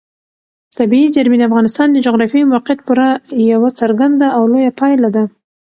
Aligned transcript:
طبیعي 0.77 1.07
زیرمې 1.15 1.37
د 1.39 1.43
افغانستان 1.49 1.87
د 1.91 1.97
جغرافیایي 2.05 2.49
موقیعت 2.53 2.79
پوره 2.87 3.07
یوه 3.51 3.69
څرګنده 3.81 4.27
او 4.37 4.41
لویه 4.51 4.71
پایله 4.79 5.09
ده. 5.15 5.23